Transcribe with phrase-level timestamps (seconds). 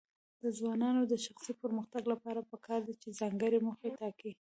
[0.41, 4.31] د ځوانانو د شخصي پرمختګ لپاره پکار ده چې ځانګړي موخې ټاکي.